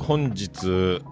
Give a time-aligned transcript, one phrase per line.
[0.00, 1.02] 本日、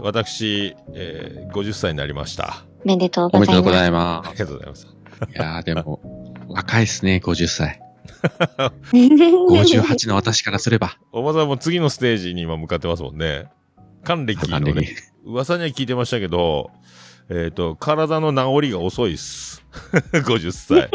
[0.00, 2.64] 私、えー、50歳になりました。
[2.84, 3.52] おめでとうおございます。
[3.52, 4.82] めでとうございまありがとうございます。
[4.82, 4.88] す。
[5.30, 6.00] いやーでも、
[6.48, 7.80] 若いっすね、50歳。
[8.92, 10.98] 58の私からすれば。
[11.12, 13.46] おばさんも次のステージに今向かってますもんね。
[14.04, 16.70] 還暦のね、噂には聞いてましたけど、
[17.28, 19.62] えっ、と、体の治りが遅いっす。
[20.12, 20.90] 50歳。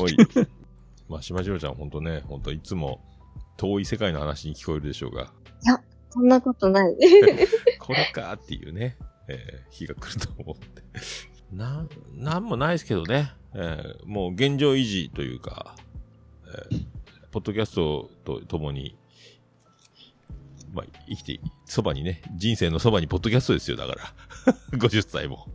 [0.00, 0.16] おい。
[1.08, 3.00] まあ、島次郎ちゃんほんとね、ほんといつも
[3.56, 5.32] 遠い世界の話に聞こえるでしょうが、
[6.12, 6.94] そんなことない。
[7.80, 8.96] これかっていうね、
[9.28, 10.82] えー日が来ると思って。
[11.52, 15.74] なん、なんもないですけどね、えーもう現状維持というか、
[16.70, 16.86] えー
[17.30, 18.94] ポッドキャストとともに、
[20.74, 24.02] まあ、生きて、そばにね、人生のそばにポッドキャストですよ、だから。
[24.78, 25.48] 50歳も。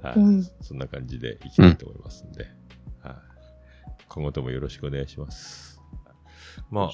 [0.00, 0.44] はい、うん。
[0.60, 2.46] そんな感じで生きたいと思いますんで、
[3.02, 3.14] はい、
[4.08, 5.80] 今後ともよろしくお願いします。
[6.70, 6.90] まあ、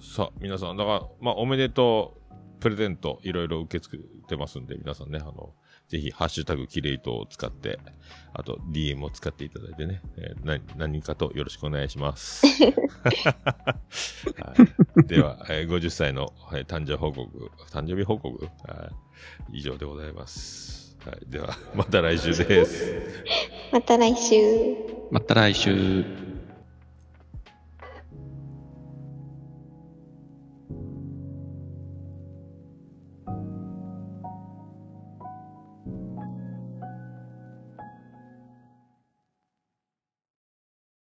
[0.00, 2.23] さあ、皆さん、だから、まあ、おめでとう、
[2.60, 5.54] プレゼント、いろいろ受け付けてますんで、皆さんね、あの、
[5.88, 7.78] ぜひ、ハッシュタグキレイトを使って、
[8.32, 12.46] あと、DM を使っていただいてね、えー何、何かとよろしくお願いします。
[13.04, 13.76] は
[15.04, 19.04] い、では、えー50歳の、はい誕生報告、誕生日報告、はい
[19.52, 20.96] 以上でございます。
[21.04, 22.94] はい、では、また来週です。
[23.72, 24.36] また来週。
[25.10, 26.33] また来週。